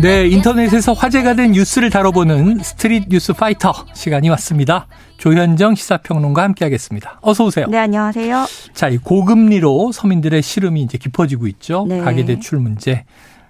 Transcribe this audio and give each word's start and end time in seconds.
네, 0.00 0.26
인터넷에서 0.26 0.92
화제가 0.92 1.34
된 1.34 1.52
뉴스를 1.52 1.88
다뤄보는 1.88 2.58
스트릿 2.62 3.08
뉴스 3.08 3.32
파이터 3.32 3.72
시간이 3.94 4.28
왔습니다. 4.30 4.86
조현정 5.18 5.76
시사평론가 5.76 6.42
함께하겠습니다. 6.42 7.20
어서 7.22 7.44
오세요. 7.44 7.66
네, 7.68 7.78
안녕하세요. 7.78 8.46
자, 8.74 8.88
이 8.88 8.98
고금리로 8.98 9.92
서민들의 9.92 10.42
시름이 10.42 10.82
이제 10.82 10.98
깊어지고 10.98 11.46
있죠. 11.46 11.86
네. 11.88 12.00
가계대출 12.00 12.58
문제 12.58 13.04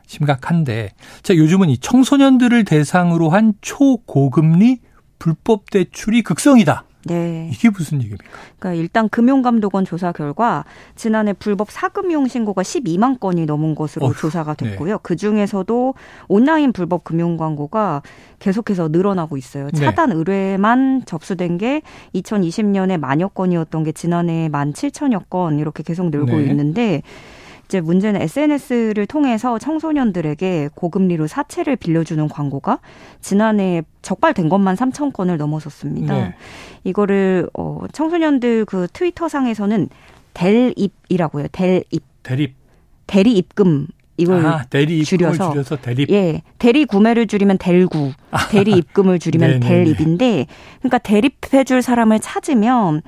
심각한데, 0.07 0.90
자 1.22 1.34
요즘은 1.34 1.70
이 1.70 1.79
청소년들을 1.79 2.64
대상으로 2.64 3.30
한 3.30 3.54
초고금리 3.62 4.80
불법 5.18 5.70
대출이 5.70 6.22
극성이다. 6.22 6.84
네. 7.07 7.50
이게 7.52 7.71
무슨 7.71 7.98
얘기입니까? 7.98 8.25
그러니까 8.59 8.80
일단 8.80 9.09
금융감독원 9.09 9.84
조사 9.84 10.12
결과 10.12 10.64
지난해 10.96 11.32
불법 11.32 11.71
사금융 11.71 12.26
신고가 12.26 12.62
12만 12.62 13.21
건이 13.21 13.46
넘은 13.46 13.75
것으로 13.75 14.07
어휴, 14.07 14.14
조사가 14.14 14.54
네. 14.54 14.71
됐고요. 14.71 14.95
네. 14.95 14.99
그 15.03 15.17
중에서도 15.17 15.95
온라인 16.29 16.72
불법 16.72 17.04
금융 17.04 17.36
광고가 17.36 18.03
계속해서 18.39 18.89
늘어나고 18.89 19.36
있어요. 19.36 19.71
네. 19.71 19.81
차단 19.81 20.11
네. 20.11 20.17
의뢰만 20.17 21.03
접수된 21.07 21.59
게 21.59 21.82
2020년에 22.14 22.98
만여 22.98 23.29
건이었던 23.29 23.84
게 23.84 23.93
지난해 23.93 24.48
만 24.48 24.73
7천여 24.73 25.29
건 25.29 25.59
이렇게 25.59 25.82
계속 25.82 26.11
늘고 26.11 26.36
네. 26.39 26.46
있는데 26.46 27.03
이제 27.67 27.81
문제는 27.81 28.21
SNS를 28.23 29.07
통해서 29.07 29.59
청소년들에게 29.59 30.71
고금리로 30.75 31.27
사채를 31.27 31.77
빌려주는 31.77 32.28
광고가 32.28 32.81
지난해 33.20 33.83
적발된 34.03 34.48
것만 34.48 34.77
3천 34.77 35.12
건을 35.12 35.39
넘어섰습니다. 35.39 36.14
네. 36.14 36.34
이거를 36.84 37.48
어 37.55 37.81
청소년들 37.92 38.67
그 38.67 38.87
트위터 38.92 39.28
상에서는 39.28 39.89
델입이라고 40.34 41.41
해요. 41.41 41.48
델입. 41.53 42.03
대립. 42.23 42.55
대리 43.06 43.33
입금 43.33 43.87
이걸 44.17 44.47
아, 44.47 44.65
대리 44.71 45.05
줄여서, 45.05 45.51
줄여서 45.51 45.77
대립. 45.77 46.11
예, 46.11 46.43
대리 46.59 46.84
구매를 46.84 47.27
줄이면 47.27 47.59
델구, 47.59 48.12
대리 48.51 48.73
입금을 48.73 49.19
줄이면 49.19 49.61
델입인데, 49.61 50.47
그러니까 50.78 50.99
대립해줄 50.99 51.83
사람을 51.83 52.21
찾으면 52.21 53.03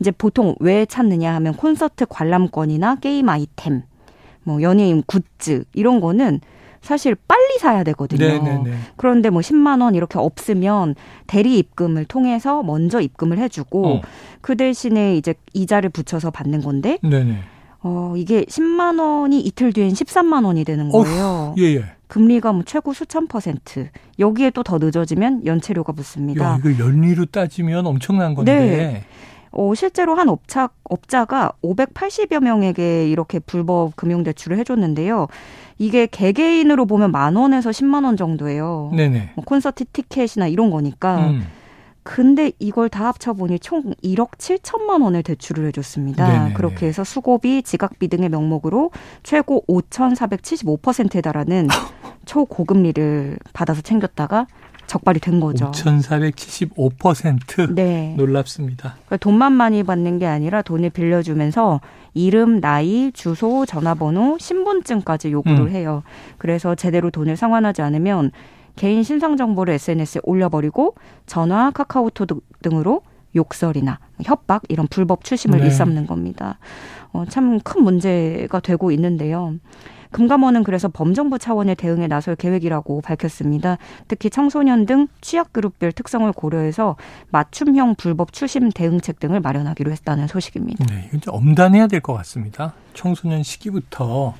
이제 0.00 0.10
보통 0.10 0.54
왜 0.60 0.84
찾느냐 0.84 1.34
하면 1.36 1.54
콘서트 1.54 2.04
관람권이나 2.06 2.96
게임 2.96 3.28
아이템, 3.28 3.82
뭐 4.44 4.62
연예인 4.62 5.02
굿즈 5.06 5.64
이런 5.74 6.00
거는 6.00 6.40
사실 6.80 7.14
빨리 7.28 7.58
사야 7.58 7.84
되거든요. 7.84 8.26
네네네. 8.26 8.72
그런데 8.96 9.28
뭐 9.28 9.42
10만 9.42 9.82
원 9.82 9.94
이렇게 9.94 10.18
없으면 10.18 10.94
대리 11.26 11.58
입금을 11.58 12.06
통해서 12.06 12.62
먼저 12.62 13.00
입금을 13.00 13.38
해주고 13.38 13.86
어. 13.86 14.00
그 14.40 14.56
대신에 14.56 15.16
이제 15.16 15.34
이자를 15.52 15.90
붙여서 15.90 16.30
받는 16.30 16.62
건데 16.62 16.98
네네. 17.02 17.36
어 17.82 18.14
이게 18.16 18.44
10만 18.44 18.98
원이 18.98 19.40
이틀 19.40 19.72
뒤엔 19.72 19.92
13만 19.92 20.44
원이 20.46 20.64
되는 20.64 20.88
거예요. 20.88 21.24
어, 21.24 21.54
예, 21.58 21.62
예. 21.76 21.84
금리가 22.08 22.52
뭐 22.52 22.62
최고 22.64 22.92
수천 22.92 23.28
퍼센트. 23.28 23.88
여기에 24.18 24.50
또 24.50 24.62
더 24.62 24.78
늦어지면 24.78 25.46
연체료가 25.46 25.92
붙습니다. 25.92 26.44
야, 26.44 26.58
이거 26.64 26.84
연리로 26.84 27.26
따지면 27.26 27.86
엄청난 27.86 28.34
건데. 28.34 28.52
네. 28.54 29.04
어, 29.52 29.74
실제로 29.74 30.14
한 30.14 30.28
업자, 30.28 30.68
업자가 30.84 31.52
580여 31.62 32.40
명에게 32.40 33.08
이렇게 33.08 33.38
불법 33.38 33.96
금융대출을 33.96 34.58
해줬는데요. 34.58 35.26
이게 35.78 36.06
개개인으로 36.06 36.86
보면 36.86 37.10
만 37.10 37.36
원에서 37.36 37.70
10만 37.70 38.04
원 38.04 38.16
정도예요. 38.16 38.92
네네. 38.94 39.32
뭐 39.34 39.44
콘서트 39.44 39.84
티켓이나 39.86 40.46
이런 40.46 40.70
거니까. 40.70 41.30
음. 41.30 41.46
근데 42.02 42.52
이걸 42.58 42.88
다 42.88 43.06
합쳐보니 43.06 43.58
총 43.58 43.94
1억 44.02 44.32
7천만 44.32 45.02
원을 45.02 45.22
대출을 45.22 45.66
해줬습니다. 45.68 46.26
네네네. 46.26 46.54
그렇게 46.54 46.86
해서 46.86 47.04
수고비, 47.04 47.62
지각비 47.62 48.08
등의 48.08 48.30
명목으로 48.30 48.90
최고 49.22 49.64
5,475%에 49.68 51.20
달하는 51.20 51.68
초고금리를 52.24 53.38
받아서 53.52 53.82
챙겼다가 53.82 54.46
적발이 54.90 55.20
된 55.20 55.38
거죠. 55.38 55.70
5,475% 55.70 57.76
네. 57.76 58.12
놀랍습니다. 58.16 58.94
그러니까 58.94 59.18
돈만 59.18 59.52
많이 59.52 59.84
받는 59.84 60.18
게 60.18 60.26
아니라 60.26 60.62
돈을 60.62 60.90
빌려주면서 60.90 61.80
이름, 62.12 62.60
나이, 62.60 63.12
주소, 63.12 63.66
전화번호, 63.66 64.36
신분증까지 64.40 65.30
요구를 65.30 65.60
음. 65.60 65.70
해요. 65.70 66.02
그래서 66.38 66.74
제대로 66.74 67.12
돈을 67.12 67.36
상환하지 67.36 67.82
않으면 67.82 68.32
개인 68.74 69.04
신상 69.04 69.36
정보를 69.36 69.74
SNS에 69.74 70.22
올려버리고 70.24 70.96
전화, 71.24 71.70
카카오톡 71.70 72.42
등으로 72.62 73.02
욕설이나 73.36 74.00
협박 74.24 74.62
이런 74.68 74.88
불법 74.88 75.22
추심을 75.22 75.60
네. 75.60 75.66
일삼는 75.66 76.08
겁니다. 76.08 76.58
어, 77.12 77.24
참 77.28 77.60
큰 77.60 77.84
문제가 77.84 78.58
되고 78.58 78.90
있는데요. 78.90 79.54
금감원은 80.10 80.64
그래서 80.64 80.88
범정부 80.88 81.38
차원의 81.38 81.76
대응에 81.76 82.06
나설 82.06 82.36
계획이라고 82.36 83.00
밝혔습니다. 83.00 83.78
특히 84.08 84.28
청소년 84.30 84.86
등 84.86 85.08
취약 85.20 85.52
그룹별 85.52 85.92
특성을 85.92 86.30
고려해서 86.32 86.96
맞춤형 87.30 87.94
불법 87.96 88.32
추심 88.32 88.70
대응책 88.70 89.20
등을 89.20 89.40
마련하기로 89.40 89.92
했다는 89.92 90.26
소식입니다. 90.26 90.84
네, 90.86 91.04
이건 91.08 91.20
좀 91.20 91.34
엄단해야 91.34 91.86
될 91.86 92.00
것 92.00 92.14
같습니다. 92.14 92.74
청소년 92.94 93.42
시기부터 93.42 94.34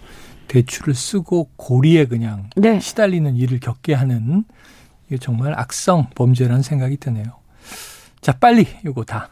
대출을 0.49 0.95
쓰고 0.95 1.51
고리에 1.57 2.07
그냥 2.07 2.51
네. 2.57 2.81
시달리는 2.81 3.37
일을 3.37 3.61
겪게 3.61 3.95
하는 3.95 4.45
이게 5.07 5.19
정말 5.19 5.53
악성 5.59 6.09
범죄라는 6.15 6.63
생각이 6.63 6.97
드네요. 6.97 7.27
자, 8.21 8.33
빨리 8.33 8.67
이거 8.85 9.05
다 9.05 9.29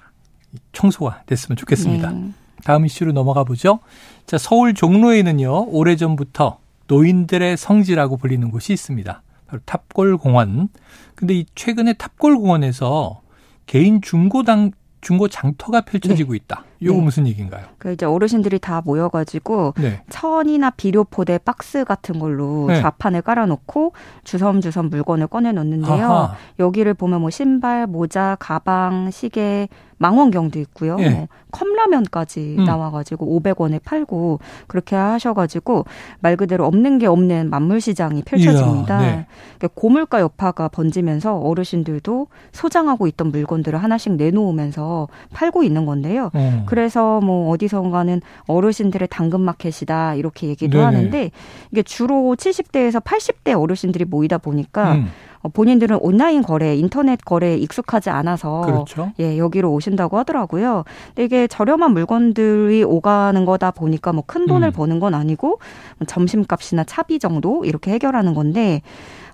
청소가 0.72 1.22
됐으면 1.26 1.56
좋겠습니다. 1.56 2.10
네. 2.10 2.32
다음 2.64 2.86
이슈로 2.86 3.12
넘어가 3.12 3.44
보죠. 3.44 3.80
자, 4.26 4.38
서울 4.38 4.74
종로에는요, 4.74 5.68
오래전부터 5.68 6.58
노인들의 6.86 7.56
성지라고 7.56 8.16
불리는 8.16 8.50
곳이 8.50 8.72
있습니다. 8.72 9.22
바로 9.46 9.62
탑골공원. 9.64 10.68
근데 11.14 11.34
이 11.34 11.46
최근에 11.54 11.94
탑골공원에서 11.94 13.22
개인 13.66 14.00
중고당 14.00 14.72
중고 15.00 15.28
장터가 15.28 15.82
펼쳐지고 15.82 16.32
네. 16.32 16.36
있다. 16.36 16.64
이거 16.80 16.94
네. 16.94 17.00
무슨 17.00 17.26
얘기인가요? 17.26 17.64
그 17.78 17.92
이제 17.92 18.06
어르신들이 18.06 18.58
다 18.58 18.82
모여가지고 18.84 19.74
네. 19.78 20.02
천이나 20.10 20.70
비료 20.70 21.04
포대 21.04 21.38
박스 21.38 21.84
같은 21.84 22.18
걸로 22.18 22.66
네. 22.68 22.80
좌판을 22.80 23.22
깔아놓고 23.22 23.92
주섬주섬 24.24 24.90
물건을 24.90 25.26
꺼내 25.26 25.52
놓는데요. 25.52 26.30
여기를 26.58 26.94
보면 26.94 27.20
뭐 27.20 27.30
신발, 27.30 27.86
모자, 27.86 28.36
가방, 28.38 29.10
시계, 29.10 29.68
망원경도 29.98 30.58
있고요. 30.60 30.96
예. 31.00 31.10
뭐 31.10 31.28
컵라면까지 31.50 32.56
음. 32.58 32.64
나와가지고 32.64 33.40
500원에 33.40 33.80
팔고 33.82 34.40
그렇게 34.66 34.96
하셔가지고 34.96 35.84
말 36.20 36.36
그대로 36.36 36.66
없는 36.66 36.98
게 36.98 37.06
없는 37.06 37.50
만물 37.50 37.80
시장이 37.80 38.22
펼쳐집니다. 38.22 39.02
이야, 39.02 39.06
네. 39.06 39.26
그러니까 39.58 39.68
고물가 39.74 40.20
여파가 40.20 40.68
번지면서 40.68 41.38
어르신들도 41.38 42.28
소장하고 42.52 43.06
있던 43.08 43.30
물건들을 43.30 43.82
하나씩 43.82 44.14
내놓으면서 44.14 45.08
팔고 45.32 45.62
있는 45.62 45.84
건데요. 45.84 46.30
음. 46.34 46.64
그래서 46.68 47.20
뭐 47.20 47.50
어디선가는 47.50 48.20
어르신들의 48.46 49.08
당근 49.10 49.40
마켓이다 49.40 50.14
이렇게 50.14 50.46
얘기도 50.48 50.78
네네. 50.78 50.84
하는데 50.84 51.30
이게 51.70 51.82
주로 51.82 52.34
70대에서 52.36 53.02
80대 53.02 53.60
어르신들이 53.60 54.04
모이다 54.04 54.38
보니까 54.38 54.94
음. 54.94 55.08
어, 55.40 55.48
본인들은 55.48 55.98
온라인 56.00 56.42
거래, 56.42 56.74
인터넷 56.74 57.24
거래에 57.24 57.56
익숙하지 57.58 58.10
않아서 58.10 58.62
그렇죠. 58.62 59.12
예, 59.20 59.38
여기로 59.38 59.72
오신다고 59.72 60.18
하더라고요. 60.18 60.82
근데 61.08 61.24
이게 61.24 61.46
저렴한 61.46 61.92
물건들이 61.92 62.82
오가는 62.82 63.44
거다 63.44 63.70
보니까 63.70 64.12
뭐 64.12 64.24
큰 64.26 64.46
돈을 64.46 64.68
음. 64.68 64.72
버는 64.72 64.98
건 65.00 65.14
아니고 65.14 65.60
점심값이나 66.06 66.84
차비 66.84 67.18
정도 67.18 67.64
이렇게 67.64 67.92
해결하는 67.92 68.34
건데 68.34 68.82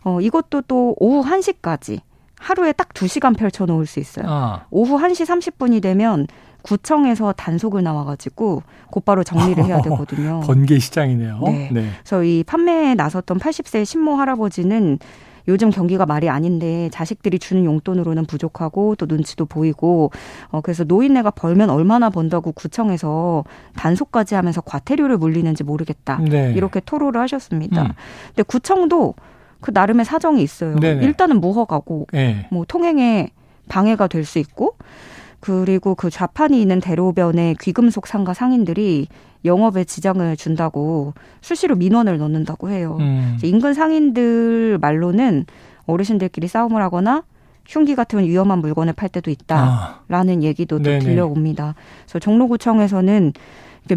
어 0.04 0.20
이것도 0.20 0.62
또 0.68 0.94
오후 0.98 1.28
1시까지 1.28 2.00
하루에 2.38 2.72
딱 2.72 2.90
2시간 2.90 3.36
펼쳐 3.36 3.64
놓을 3.64 3.86
수 3.86 3.98
있어요. 4.00 4.26
아. 4.28 4.66
오후 4.70 4.98
1시 4.98 5.24
30분이 5.24 5.80
되면 5.82 6.26
구청에서 6.64 7.32
단속을 7.32 7.82
나와가지고 7.82 8.62
곧바로 8.90 9.22
정리를 9.22 9.62
해야 9.64 9.80
되거든요. 9.82 10.40
번개 10.40 10.78
시장이네요. 10.78 11.40
네. 11.44 11.70
네. 11.72 11.88
그래서 12.02 12.24
이 12.24 12.42
판매에 12.44 12.94
나섰던 12.94 13.38
80세 13.38 13.84
신모 13.84 14.16
할아버지는 14.16 14.98
요즘 15.46 15.68
경기가 15.68 16.06
말이 16.06 16.30
아닌데 16.30 16.88
자식들이 16.90 17.38
주는 17.38 17.66
용돈으로는 17.66 18.24
부족하고 18.24 18.94
또 18.96 19.04
눈치도 19.04 19.44
보이고 19.44 20.10
어 20.50 20.62
그래서 20.62 20.84
노인네가 20.84 21.32
벌면 21.32 21.68
얼마나 21.68 22.08
번다고 22.08 22.52
구청에서 22.52 23.44
단속까지 23.76 24.34
하면서 24.36 24.62
과태료를 24.62 25.18
물리는지 25.18 25.62
모르겠다. 25.62 26.18
네. 26.26 26.54
이렇게 26.56 26.80
토로를 26.80 27.20
하셨습니다. 27.20 27.82
음. 27.82 27.88
근데 28.28 28.42
구청도 28.42 29.14
그 29.60 29.70
나름의 29.70 30.06
사정이 30.06 30.42
있어요. 30.42 30.76
네네. 30.80 31.04
일단은 31.04 31.42
무허가고 31.42 32.06
네. 32.12 32.48
뭐 32.50 32.64
통행에 32.66 33.28
방해가 33.68 34.06
될 34.06 34.24
수 34.24 34.38
있고 34.38 34.76
그리고 35.44 35.94
그 35.94 36.08
좌판이 36.08 36.58
있는 36.58 36.80
대로변에 36.80 37.54
귀금속 37.60 38.06
상가 38.06 38.32
상인들이 38.32 39.08
영업에 39.44 39.84
지장을 39.84 40.34
준다고 40.38 41.12
수시로 41.42 41.76
민원을 41.76 42.16
넣는다고 42.16 42.70
해요. 42.70 42.96
음. 43.00 43.36
인근 43.42 43.74
상인들 43.74 44.78
말로는 44.80 45.44
어르신들끼리 45.84 46.48
싸움을 46.48 46.80
하거나 46.80 47.24
흉기 47.66 47.94
같은 47.94 48.20
위험한 48.20 48.60
물건을 48.60 48.94
팔 48.94 49.10
때도 49.10 49.30
있다라는 49.30 50.38
아. 50.38 50.40
얘기도 50.40 50.78
또 50.78 50.98
들려옵니다. 50.98 51.74
그래서 52.04 52.18
종로구청에서는 52.20 53.34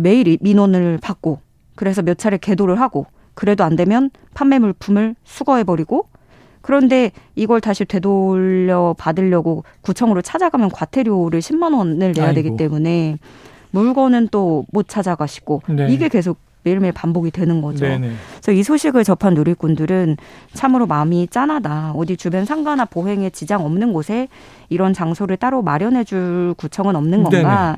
매일 0.02 0.38
민원을 0.42 1.00
받고 1.02 1.40
그래서 1.76 2.02
몇 2.02 2.18
차례 2.18 2.38
계도를 2.38 2.82
하고 2.82 3.06
그래도 3.36 3.64
안 3.64 3.78
되면 3.78 4.10
판매 4.34 4.60
물품을 4.60 5.16
수거해버리고 5.24 6.10
그런데 6.68 7.12
이걸 7.36 7.62
다시 7.62 7.86
되돌려 7.86 8.94
받으려고 8.98 9.64
구청으로 9.80 10.22
찾아가면 10.22 10.70
과태료를 10.70 11.40
10만 11.40 11.74
원을 11.74 12.12
내야 12.12 12.26
아이고. 12.28 12.34
되기 12.36 12.58
때문에 12.58 13.18
물건은 13.72 14.28
또 14.32 14.66
못 14.74 14.90
찾아가시고 14.90 15.62
네. 15.70 15.88
이게 15.90 16.10
계속 16.10 16.38
매일매일 16.64 16.92
반복이 16.92 17.32
되는 17.32 17.62
거죠. 17.62 17.86
네네. 17.86 18.12
그래서 18.32 18.52
이 18.52 18.64
소식을 18.64 19.06
접한 19.06 19.34
누리꾼들은 19.36 20.18
참으로 20.52 20.86
마음이 20.88 21.30
짠하다. 21.30 21.94
어디 21.96 22.18
주변 22.18 22.44
상가나 22.44 22.84
보행에 22.84 23.30
지장 23.30 23.64
없는 23.64 23.94
곳에 23.94 24.28
이런 24.68 24.92
장소를 24.92 25.38
따로 25.38 25.62
마련해 25.62 26.04
줄 26.04 26.54
구청은 26.58 26.98
없는 26.98 27.24
건가? 27.24 27.78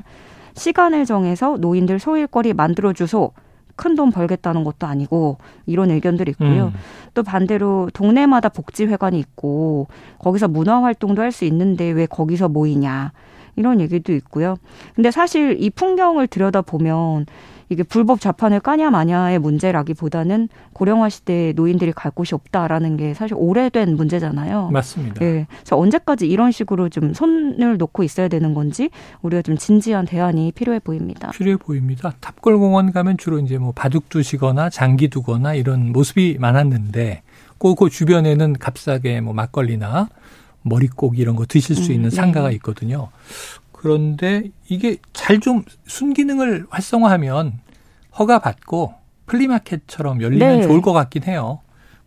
시간을 0.54 1.06
정해서 1.06 1.58
노인들 1.60 2.00
소일거리 2.00 2.54
만들어 2.54 2.92
주소. 2.92 3.30
큰 3.80 3.96
돈 3.96 4.10
벌겠다는 4.10 4.62
것도 4.62 4.86
아니고 4.86 5.38
이런 5.64 5.90
의견들이 5.90 6.32
있고요. 6.32 6.66
음. 6.66 6.72
또 7.14 7.22
반대로 7.22 7.88
동네마다 7.94 8.50
복지회관이 8.50 9.18
있고 9.18 9.88
거기서 10.18 10.48
문화 10.48 10.82
활동도 10.82 11.22
할 11.22 11.32
수 11.32 11.46
있는데 11.46 11.90
왜 11.90 12.04
거기서 12.04 12.48
모이냐. 12.50 13.12
이런 13.60 13.80
얘기도 13.80 14.12
있고요. 14.14 14.56
근데 14.94 15.10
사실 15.10 15.56
이 15.60 15.70
풍경을 15.70 16.26
들여다 16.26 16.62
보면 16.62 17.26
이게 17.68 17.84
불법 17.84 18.20
자판을 18.20 18.58
까냐 18.60 18.90
마냐의 18.90 19.38
문제라기보다는 19.38 20.48
고령화 20.72 21.08
시대에 21.08 21.52
노인들이 21.52 21.92
갈 21.92 22.10
곳이 22.10 22.34
없다라는 22.34 22.96
게 22.96 23.14
사실 23.14 23.36
오래된 23.38 23.96
문제잖아요. 23.96 24.70
맞습니다. 24.72 25.24
예. 25.24 25.46
그래서 25.48 25.78
언제까지 25.78 26.28
이런 26.28 26.50
식으로 26.50 26.88
좀 26.88 27.14
손을 27.14 27.78
놓고 27.78 28.02
있어야 28.02 28.26
되는 28.26 28.54
건지 28.54 28.90
우리가 29.22 29.42
좀 29.42 29.56
진지한 29.56 30.04
대안이 30.04 30.50
필요해 30.52 30.80
보입니다. 30.80 31.30
필요해 31.30 31.58
보입니다. 31.58 32.12
탑골공원 32.20 32.90
가면 32.90 33.18
주로 33.18 33.38
이제 33.38 33.56
뭐 33.56 33.70
바둑 33.72 34.08
두시거나 34.08 34.68
장기 34.68 35.08
두거나 35.08 35.54
이런 35.54 35.92
모습이 35.92 36.38
많았는데 36.40 37.22
그, 37.58 37.74
그 37.76 37.88
주변에는 37.88 38.54
값싸게 38.54 39.20
뭐 39.20 39.32
막걸리나 39.32 40.08
머릿고기 40.62 41.20
이런 41.20 41.36
거 41.36 41.46
드실 41.46 41.76
수 41.76 41.90
음, 41.90 41.94
있는 41.94 42.06
음, 42.06 42.10
상가가 42.10 42.48
네. 42.48 42.54
있거든요. 42.56 43.08
그런데 43.72 44.44
이게 44.68 44.98
잘 45.12 45.40
좀 45.40 45.64
순기능을 45.86 46.66
활성화하면 46.68 47.60
허가 48.18 48.38
받고 48.40 48.94
플리마켓처럼 49.26 50.20
열리면 50.22 50.58
네. 50.60 50.62
좋을 50.62 50.82
것 50.82 50.92
같긴 50.92 51.22
해요. 51.24 51.60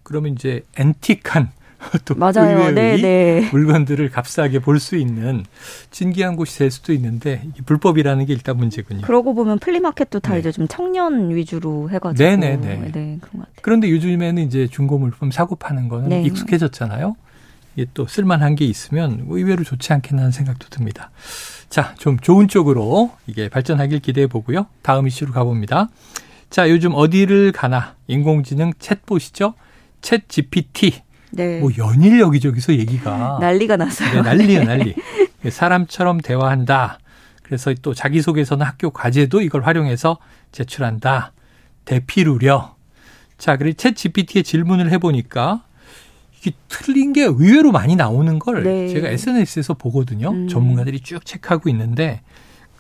그러면 0.04 0.34
이제 0.34 0.62
앤틱한 0.78 1.50
또 2.06 2.16
맞아요. 2.16 2.70
의외의 2.70 2.74
네, 2.76 3.02
네. 3.02 3.50
물건들을 3.52 4.10
값싸게 4.10 4.60
볼 4.60 4.80
수 4.80 4.96
있는 4.98 5.44
진기한 5.90 6.36
곳이 6.36 6.60
될 6.60 6.70
수도 6.72 6.94
있는데 6.94 7.48
불법이라는 7.66 8.26
게 8.26 8.34
일단 8.34 8.56
문제군요. 8.58 9.02
그러고 9.02 9.34
보면 9.34 9.60
플리마켓도 9.60 10.20
다 10.20 10.34
네. 10.34 10.40
이제 10.40 10.52
좀 10.52 10.68
청년 10.70 11.34
위주로 11.36 11.90
해가지고 11.90 12.24
네네네. 12.30 12.58
네, 12.58 12.76
네. 12.76 12.92
네, 12.92 13.18
그런 13.20 13.32
것 13.34 13.40
같아요. 13.40 13.56
그런데 13.62 13.90
요즘에는 13.90 14.44
이제 14.44 14.68
중고 14.68 14.98
물품 15.00 15.32
사고 15.32 15.56
파는 15.56 15.88
거는 15.90 16.10
네. 16.10 16.22
익숙해졌잖아요. 16.24 17.16
이게 17.76 17.88
또 17.94 18.06
쓸만한 18.06 18.56
게 18.56 18.66
있으면 18.66 19.26
의외로 19.30 19.64
좋지 19.64 19.92
않겠나 19.94 20.22
하는 20.24 20.32
생각도 20.32 20.70
듭니다. 20.70 21.12
자, 21.70 21.96
좀 21.98 22.20
좋은 22.20 22.48
쪽으로 22.48 23.12
이게 23.26 23.50
발전하길 23.50 24.00
기대해 24.00 24.28
보고요. 24.28 24.68
다음 24.82 25.08
이슈로 25.08 25.32
가봅니다. 25.32 25.90
자, 26.50 26.70
요즘 26.70 26.94
어디를 26.94 27.52
가나 27.52 27.96
인공지능 28.08 28.74
챗봇이죠. 28.74 29.54
챗 30.02 30.22
GPT. 30.28 31.02
네. 31.32 31.60
뭐 31.60 31.72
연일 31.80 32.20
여기저기서 32.20 32.76
얘기가 32.76 33.40
난리가 33.42 33.78
났어요. 33.78 34.14
네, 34.14 34.22
난리야 34.22 34.60
네. 34.64 34.66
난리. 34.66 34.96
사람처럼 35.50 36.20
대화한다. 36.20 37.00
그래서 37.42 37.74
또 37.82 37.94
자기소개서나 37.94 38.66
학교 38.66 38.92
과제도 38.92 39.42
이걸 39.42 39.66
활용해서 39.66 40.20
제출한다. 40.52 41.34
대피루려. 41.86 42.76
자, 43.38 43.58
그리고 43.58 43.76
챗 43.76 43.96
GPT에 43.96 44.44
질문을 44.44 44.92
해보니까 44.92 45.64
이게 46.44 46.52
틀린 46.68 47.14
게 47.14 47.24
의외로 47.24 47.72
많이 47.72 47.96
나오는 47.96 48.38
걸 48.38 48.64
네. 48.64 48.90
제가 48.90 49.08
SNS에서 49.08 49.76
보거든요. 49.76 50.30
음. 50.30 50.48
전문가들이 50.50 51.00
쭉 51.00 51.26
체크하고 51.26 51.70
있는데 51.70 52.22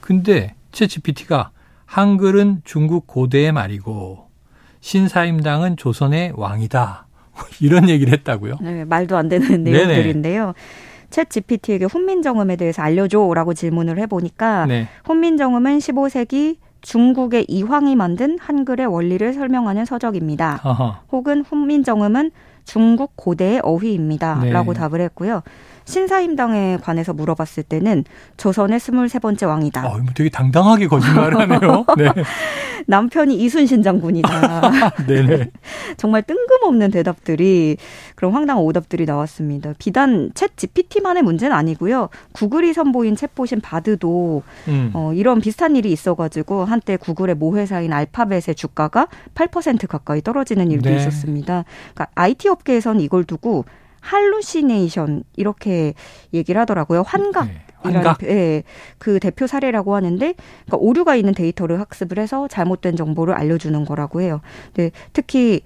근데 0.01 0.53
채 0.73 0.85
GPT가 0.85 1.51
한글은 1.85 2.63
중국 2.65 3.07
고대의 3.07 3.53
말이고 3.53 4.27
신사임당은 4.81 5.77
조선의 5.77 6.33
왕이다. 6.35 7.07
이런 7.61 7.87
얘기를 7.87 8.11
했다고요. 8.11 8.57
네, 8.61 8.83
말도 8.83 9.15
안 9.15 9.29
되는 9.29 9.63
내용들인데요. 9.63 10.53
챗 11.09 11.29
GPT에게 11.29 11.85
훈민정음에 11.85 12.57
대해서 12.57 12.81
알려줘라고 12.81 13.53
질문을 13.53 13.97
해보니까 13.99 14.65
네. 14.65 14.87
훈민정음은 15.05 15.77
15세기 15.77 16.57
중국의 16.83 17.45
이황이 17.47 17.95
만든 17.95 18.37
한글의 18.39 18.85
원리를 18.85 19.33
설명하는 19.33 19.85
서적입니다. 19.85 20.61
어허. 20.63 20.95
혹은 21.11 21.41
훈민정음은 21.41 22.31
중국 22.65 23.13
고대의 23.15 23.61
어휘입니다. 23.63 24.39
네. 24.43 24.51
라고 24.51 24.73
답을 24.73 25.01
했고요. 25.01 25.41
신사임당에 25.85 26.77
관해서 26.81 27.13
물어봤을 27.13 27.63
때는 27.63 28.05
조선의 28.37 28.79
스물세 28.79 29.19
번째 29.19 29.45
왕이다. 29.45 29.81
아, 29.81 29.99
되게 30.15 30.29
당당하게 30.29 30.87
거짓말을 30.87 31.39
하네요. 31.39 31.85
네. 31.97 32.09
남편이 32.87 33.35
이순신 33.35 33.83
장군이다. 33.83 34.71
네네. 35.07 35.51
정말 35.97 36.21
뜬금없는 36.23 36.91
대답들이 36.91 37.77
그런 38.15 38.33
황당한 38.33 38.63
오답들이 38.63 39.05
나왔습니다. 39.05 39.73
비단 39.77 40.31
챗 40.31 40.49
GPT만의 40.55 41.23
문제는 41.23 41.55
아니고요. 41.55 42.09
구글이 42.33 42.73
선보인 42.73 43.15
챗봇인 43.15 43.61
바드도 43.61 44.43
음. 44.67 44.91
어, 44.93 45.13
이런 45.13 45.39
비슷한 45.41 45.75
일이 45.75 45.91
있어가지고 45.91 46.65
한때 46.65 46.97
구글의 46.97 47.35
모회사인 47.35 47.93
알파벳의 47.93 48.55
주가가 48.55 49.07
8% 49.35 49.87
가까이 49.87 50.21
떨어지는 50.21 50.71
일도 50.71 50.89
네. 50.89 50.97
있었습니다. 50.97 51.65
그러니까 51.93 52.07
IT 52.15 52.49
업계에서는 52.49 53.01
이걸 53.01 53.23
두고 53.23 53.65
할루시네이션 54.03 55.23
이렇게 55.35 55.93
얘기를 56.33 56.59
하더라고요. 56.61 57.03
환각. 57.05 57.47
네. 57.47 57.61
환각? 57.77 58.23
예, 58.23 58.63
그 58.97 59.19
대표 59.19 59.45
사례라고 59.45 59.93
하는데, 59.95 60.33
그러니까 60.65 60.77
오류가 60.77 61.15
있는 61.15 61.33
데이터를 61.33 61.79
학습을 61.81 62.17
해서 62.17 62.47
잘못된 62.47 62.95
정보를 62.95 63.33
알려주는 63.33 63.83
거라고 63.83 64.21
해요. 64.21 64.39
근데 64.73 64.91
특히 65.11 65.61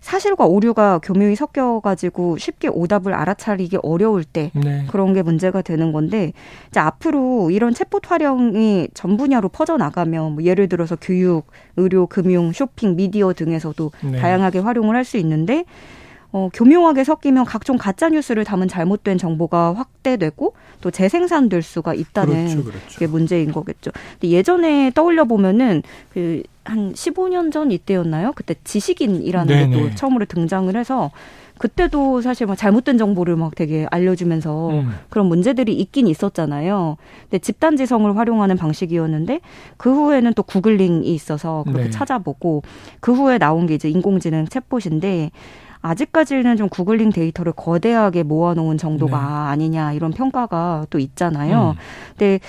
사실과 0.00 0.44
오류가 0.44 0.98
교묘히 0.98 1.36
섞여가지고 1.36 2.36
쉽게 2.36 2.68
오답을 2.68 3.14
알아차리기 3.14 3.78
어려울 3.82 4.24
때 4.24 4.50
네. 4.52 4.84
그런 4.90 5.14
게 5.14 5.22
문제가 5.22 5.62
되는 5.62 5.92
건데 5.92 6.32
이제 6.68 6.80
앞으로 6.80 7.50
이런 7.52 7.72
챗봇 7.72 8.06
활용이 8.08 8.88
전 8.94 9.16
분야로 9.16 9.48
퍼져 9.48 9.76
나가면 9.76 10.32
뭐 10.32 10.44
예를 10.44 10.68
들어서 10.68 10.96
교육, 11.00 11.46
의료, 11.76 12.06
금융, 12.06 12.52
쇼핑, 12.52 12.96
미디어 12.96 13.32
등에서도 13.32 13.92
네. 14.10 14.18
다양하게 14.18 14.58
활용을 14.58 14.96
할 14.96 15.04
수 15.04 15.16
있는데 15.18 15.64
어, 16.32 16.48
교묘하게 16.52 17.04
섞이면 17.04 17.44
각종 17.44 17.76
가짜 17.76 18.08
뉴스를 18.08 18.44
담은 18.44 18.68
잘못된 18.68 19.18
정보가 19.18 19.74
확대되고 19.74 20.54
또 20.80 20.90
재생산될 20.90 21.62
수가 21.62 21.94
있다는 21.94 22.34
그렇죠, 22.46 22.64
그렇죠. 22.64 22.98
게 22.98 23.06
문제인 23.06 23.52
거겠죠. 23.52 23.90
근데 24.20 24.28
예전에 24.28 24.90
떠올려 24.94 25.24
보면은 25.24 25.82
그 26.12 26.42
한 26.64 26.92
15년 26.92 27.52
전 27.52 27.70
이때였나요? 27.72 28.32
그때 28.34 28.54
지식인이라는 28.64 29.70
게 29.70 29.72
또 29.72 29.94
처음으로 29.94 30.26
등장을 30.26 30.74
해서 30.76 31.10
그때도 31.58 32.20
사실 32.22 32.46
막 32.46 32.56
잘못된 32.56 32.98
정보를 32.98 33.36
막 33.36 33.54
되게 33.54 33.86
알려주면서 33.90 34.70
음. 34.70 34.94
그런 35.10 35.26
문제들이 35.26 35.72
있긴 35.74 36.08
있었잖아요. 36.08 36.96
근데 37.22 37.38
집단지성을 37.38 38.16
활용하는 38.16 38.56
방식이었는데 38.56 39.40
그 39.76 39.92
후에는 39.92 40.34
또 40.34 40.42
구글링이 40.42 41.06
있어서 41.14 41.62
그렇게 41.64 41.84
네. 41.84 41.90
찾아보고 41.90 42.62
그 43.00 43.12
후에 43.12 43.38
나온 43.38 43.66
게 43.66 43.74
이제 43.74 43.88
인공지능 43.88 44.46
챗봇인데 44.46 45.30
아직까지는 45.82 46.56
좀 46.56 46.68
구글링 46.68 47.10
데이터를 47.10 47.52
거대하게 47.52 48.22
모아놓은 48.22 48.78
정도가 48.78 49.18
네. 49.18 49.24
아니냐 49.24 49.92
이런 49.92 50.12
평가가 50.12 50.86
또 50.90 50.98
있잖아요. 50.98 51.74
음. 51.76 51.80
근데 52.10 52.40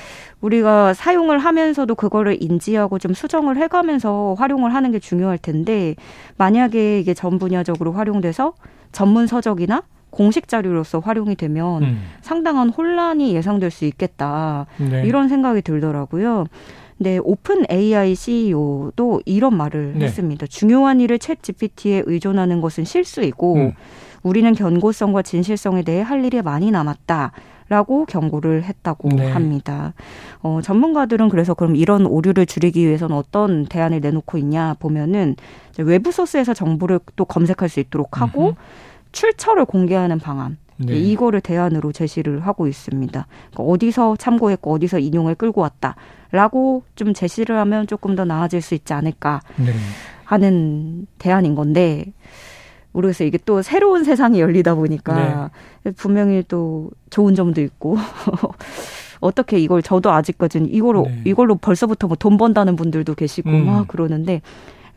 우리가 0.42 0.94
사용을 0.94 1.40
하면서도 1.40 1.96
그거를 1.96 2.42
인지하고 2.42 3.00
좀 3.00 3.13
수정을 3.13 3.58
해가면서 3.58 4.36
활용을 4.38 4.74
하는 4.74 4.92
게 4.92 5.00
중요할 5.00 5.38
텐데 5.40 5.96
만약에 6.38 7.00
이게 7.00 7.13
전 7.13 7.40
분야적으로 7.40 7.94
활용돼서 7.94 8.54
전문 8.92 9.25
서적이나 9.25 9.82
공식 10.12 10.48
자료로서 10.48 11.00
활용이 11.00 11.36
되면 11.36 11.84
음. 11.84 12.04
상당한 12.22 12.70
혼란이 12.70 13.34
예상될 13.34 13.72
수 13.72 13.86
있겠다. 13.86 14.68
네. 14.78 15.04
이런 15.06 15.28
생각이 15.28 15.63
들더라고요. 15.63 16.46
네, 16.97 17.19
오픈 17.23 17.65
AI 17.71 18.15
CEO도 18.15 19.21
이런 19.25 19.55
말을 19.57 19.93
네. 19.97 20.05
했습니다. 20.05 20.45
중요한 20.47 21.01
일을 21.01 21.17
챗 21.19 21.41
GPT에 21.41 22.03
의존하는 22.05 22.62
것은 22.62 22.83
실수이고 22.83 23.55
음. 23.55 23.71
우리는 24.23 24.53
견고성과 24.53 25.21
진실성에 25.21 25.83
대해 25.83 26.01
할 26.01 26.23
일이 26.23 26.41
많이 26.41 26.71
남았다. 26.71 27.31
라고 27.69 28.05
경고를 28.05 28.63
했다고 28.63 29.09
네. 29.09 29.31
합니다. 29.31 29.93
어, 30.41 30.59
전문가들은 30.62 31.29
그래서 31.29 31.53
그럼 31.53 31.75
이런 31.75 32.05
오류를 32.05 32.45
줄이기 32.45 32.85
위해서는 32.85 33.15
어떤 33.15 33.65
대안을 33.65 34.01
내놓고 34.01 34.38
있냐 34.38 34.75
보면은 34.79 35.38
외부 35.79 36.12
소스에서 36.12 36.53
정보를 36.53 37.00
또 37.15 37.23
검색할 37.25 37.69
수 37.69 37.79
있도록 37.79 38.21
하고 38.21 38.50
음흠. 38.50 38.55
출처를 39.13 39.65
공개하는 39.65 40.19
방안. 40.19 40.57
네. 40.77 40.95
이거를 40.95 41.39
대안으로 41.39 41.91
제시를 41.93 42.41
하고 42.41 42.67
있습니다. 42.67 43.27
그러니까 43.51 43.63
어디서 43.63 44.17
참고했고 44.17 44.73
어디서 44.73 45.00
인용을 45.00 45.35
끌고 45.35 45.62
왔다 45.62 45.95
라고 46.34 46.82
좀 46.96 47.13
제시를 47.13 47.60
하면 47.60 47.86
조금 47.86 48.16
더 48.16 48.25
나아질 48.25 48.60
수 48.63 48.74
있지 48.74 48.92
않을까 48.92 49.42
네. 49.56 49.72
하는 50.25 51.06
대안인 51.20 51.54
건데 51.54 52.12
모르겠어요. 52.92 53.28
이게 53.28 53.38
또 53.46 53.62
새로운 53.62 54.04
세상이 54.04 54.40
열리다 54.40 54.74
보니까 54.74 55.52
네. 55.84 55.92
분명히 55.92 56.44
또 56.48 56.90
좋은 57.12 57.36
점도 57.36 57.62
있고 57.62 57.98
어떻게 59.22 59.60
이걸 59.60 59.84
저도 59.84 60.12
아직까지는 60.12 60.70
이걸로 60.74 61.04
네. 61.04 61.22
이걸로 61.25 61.54
벌써부터 61.54 62.08
뭐 62.08 62.16
돈 62.18 62.38
번다는 62.38 62.75
분들도 62.78 63.13
계시고 63.13 63.52
음. 63.52 63.66
막 63.68 63.88
그러는데 63.88 64.42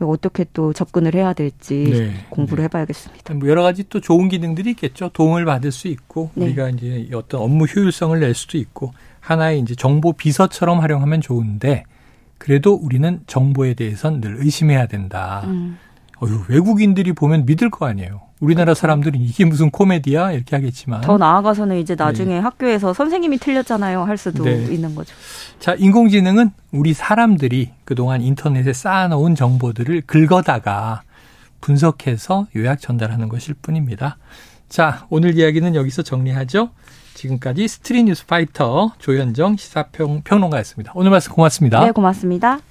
어떻게 0.00 0.44
또 0.52 0.72
접근을 0.72 1.14
해야 1.14 1.32
될지 1.32 1.84
네. 1.90 2.26
공부를 2.28 2.62
네. 2.62 2.64
해봐야겠습니다. 2.64 3.34
뭐 3.34 3.48
여러 3.48 3.62
가지 3.62 3.88
또 3.88 4.00
좋은 4.00 4.28
기능들이 4.28 4.70
있겠죠. 4.70 5.10
도움을 5.12 5.44
받을 5.44 5.72
수 5.72 5.88
있고 5.88 6.30
네. 6.34 6.46
우리가 6.46 6.70
이제 6.70 7.08
어떤 7.14 7.40
업무 7.40 7.64
효율성을 7.64 8.18
낼 8.18 8.34
수도 8.34 8.58
있고 8.58 8.92
하나의 9.20 9.60
이제 9.60 9.74
정보 9.74 10.12
비서처럼 10.12 10.80
활용하면 10.80 11.20
좋은데 11.20 11.84
그래도 12.38 12.74
우리는 12.74 13.20
정보에 13.26 13.74
대해서는 13.74 14.20
늘 14.20 14.36
의심해야 14.38 14.86
된다. 14.86 15.42
음. 15.46 15.78
어휴, 16.20 16.44
외국인들이 16.48 17.12
보면 17.12 17.46
믿을 17.46 17.70
거 17.70 17.86
아니에요. 17.86 18.20
우리나라. 18.40 18.74
사람들은 18.74 19.20
이게 19.20 19.44
무슨 19.44 19.70
코미디야 19.70 20.32
이렇게 20.32 20.56
하겠지만 20.56 21.00
더 21.00 21.16
나아가서는 21.16 21.78
이제 21.78 21.94
나중에 21.94 22.34
네. 22.34 22.40
학교에서 22.40 22.92
선생님이 22.92 23.38
틀렸잖아요 23.38 24.02
할 24.02 24.16
수도 24.16 24.44
네. 24.44 24.64
있는 24.70 24.94
거죠. 24.94 25.14
자 25.58 25.74
인공지능은 25.74 26.50
우리 26.72 26.92
사람들이 26.92 27.70
그동안 27.84 28.20
인터넷에 28.20 28.72
쌓아놓은 28.72 29.34
정보들을 29.34 30.02
긁어다가 30.02 31.02
분석해서 31.60 32.46
요약 32.56 32.80
전달하는 32.80 33.28
것일 33.28 33.54
뿐입니다. 33.62 34.18
자 34.68 35.06
오늘 35.08 35.36
이야기는 35.36 35.74
여기서 35.74 36.02
정리하죠. 36.02 36.70
지금까지 37.14 37.66
스트릿 37.66 38.04
뉴스 38.04 38.26
파이터 38.26 38.92
조현정 38.98 39.56
시사평론가였습니다. 39.56 40.92
오늘 40.94 41.10
말씀 41.10 41.32
고맙습니다. 41.32 41.80
네 41.80 41.90
고맙습니다. 41.92 42.60